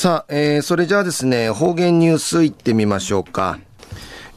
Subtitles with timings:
[0.00, 3.58] さあ、えー、それじゃあですね、方言ニュースいってみましょうか。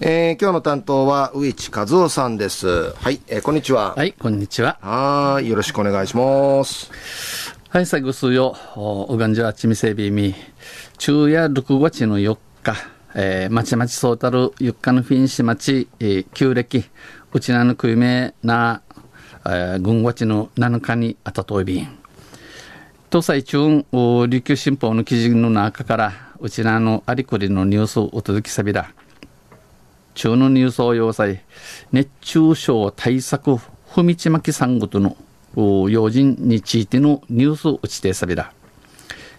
[0.01, 2.91] えー、今日の担当は植地和夫さんです。
[2.95, 3.95] はい、えー、こんにちは。
[3.95, 4.77] はい、こんにちは。
[4.81, 6.91] はい、よろしくお願いします。
[7.69, 10.35] はい、最後数よ、おがんじゃあちみせびみ、
[10.99, 12.75] 昼夜6月の4日、
[13.15, 16.83] えー、まちまちそうたるゆっかのフィンシ町、えー、旧暦、
[17.31, 18.81] うちなぬくいめな、
[19.45, 22.02] えー、軍月の7日にあたといびん。
[23.13, 23.85] 東西中
[24.27, 28.91] 琉球新報の記事の中からうちらのありくりのニュースをお届けさびら
[30.15, 31.43] 中のニュースを要塞
[31.91, 35.15] 熱中症対策ふみちまきさんごとの
[35.55, 38.51] 要人についてのニュースを打ちてさびら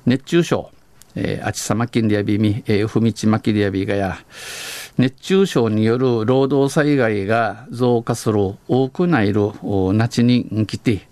[0.06, 0.70] 熱中症
[1.16, 4.18] えー、あちさまきんりやびみ、えー、ふみちまきりやびがや、
[4.98, 9.52] 熱中症による労働災害が増加する多くないる
[9.92, 11.06] なちに来て、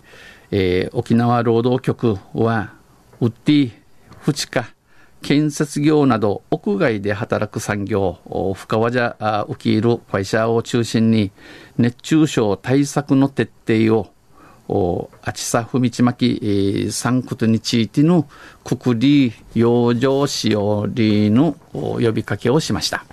[0.54, 2.74] えー、沖縄労働局は、
[3.20, 3.72] ウッディ、
[4.20, 4.74] フチカ、
[5.22, 8.18] 建設業など屋外で働く産業、
[8.54, 11.30] 深川じゃ受け入る会社を中心に
[11.78, 14.12] 熱中症対策の徹底
[14.68, 18.28] をあちさふみちまき産区についての
[18.64, 23.04] くくり養生しよりの呼びかけをしました。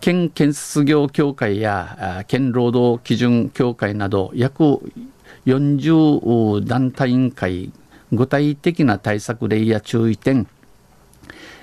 [0.00, 4.80] 県建設業協会や県労働基準協会など約
[5.46, 7.72] 40団体委員会
[8.12, 10.46] 具体的な対策例や注意点、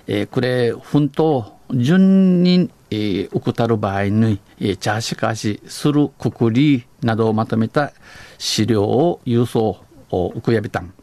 [0.07, 7.93] えー、これ、奮闘順に、えー、怠る場合に、えー、チャーシカシするくくりなどをまとめた
[8.37, 9.77] 資料を郵送
[10.09, 10.93] をウクヤビタン。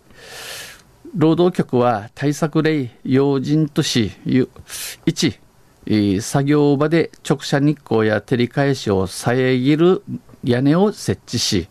[1.17, 10.03] 労働局は対策例要人とし、1、作業場で直射日光や照り返しを遮る
[10.45, 11.67] 屋根を設置し、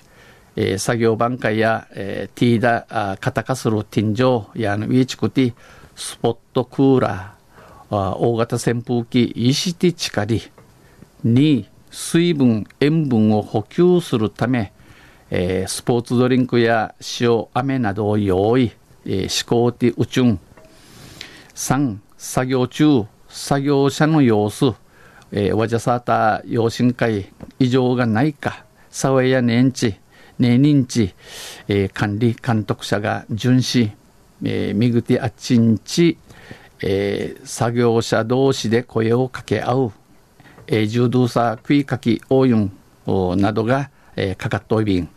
[0.59, 5.53] えー、作業番会や、えー、ティーダー、カタカスル天井やウィーチクティ、
[5.95, 10.41] スポットクーラー、大型扇風機、石ティチカリ
[11.23, 14.73] に水分、塩分を補給するため、
[15.29, 18.71] えー、スポーツドリンクや塩、飴などを用意、
[19.05, 20.37] えー、思考ティ宇宙。
[21.53, 24.73] 3、作業中、作業者の様子、
[25.31, 29.99] えー、わじゃさーた、養親会、異常がないか、サウェや年地、
[30.39, 31.13] 認知、
[31.67, 33.91] えー、管理監督者が巡視、
[34.43, 36.17] えー、みぐてあちんち、
[36.81, 39.91] えー、作業者同士で声を掛け合う、
[40.67, 42.69] えー、重動作食いかき応用
[43.35, 45.09] などが、えー、かかっといびん。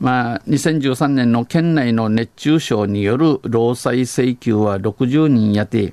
[0.00, 5.92] まあ、2013年の県内の熱中症による労災請求は60人やて、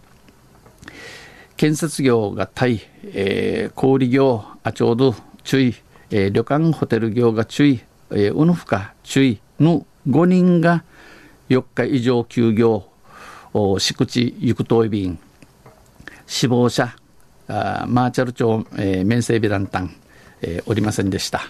[1.57, 5.75] 建設業がタイ、えー、小売業、あちょうど注意、
[6.11, 10.83] えー、旅館ホテル業が注意、えー、うぬふか注意の5人が
[11.49, 12.85] 4日以上休業、
[13.53, 15.19] 敷地行くとい便、
[16.25, 16.95] 死亡者、
[17.47, 19.89] あマーチャル町、えー、面整備団体、
[20.41, 21.41] えー、おりませんでした。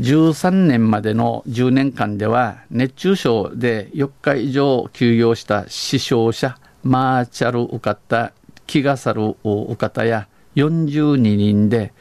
[0.00, 8.32] 13年までの10年間では熱中症で4日以上休業した死傷者、マーチャル受かった
[8.66, 11.92] 気が去る受かたや42人で、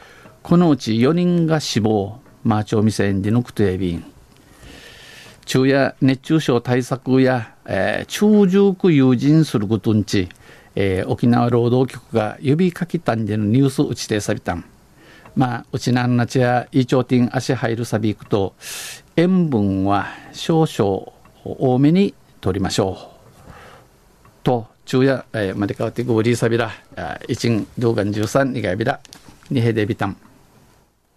[0.44, 4.06] このうち4人が死亡、マーチョミセンディノクトエビン。
[5.48, 10.30] 昼夜熱中症対策や、えー、中熟友人することにち、
[10.76, 14.64] えー、沖縄労働局が指かきたんでのニュース打ちてさびたん。
[15.36, 18.54] まあ、うちなんなちやイチョウティン足入るさびいくと、
[19.16, 21.14] 塩分は少々
[21.44, 23.52] 多めに取りましょう。
[24.44, 26.70] と、昼夜、えー、までかわってごりーさびら、
[27.28, 29.00] 一ん動画十三にがびら、
[29.50, 30.16] にへでびたん。